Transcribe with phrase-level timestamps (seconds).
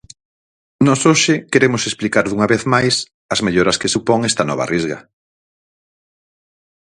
[0.87, 2.95] Nós hoxe queremos explicar, unha vez máis,
[3.33, 4.99] as melloras que supón esta nova Risga.